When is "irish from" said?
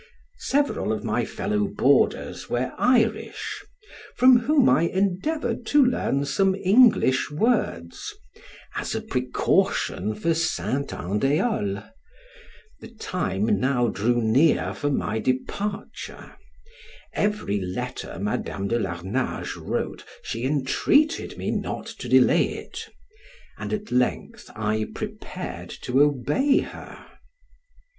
2.79-4.39